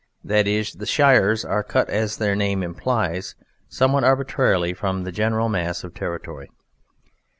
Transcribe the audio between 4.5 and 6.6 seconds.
from the general mass of territory.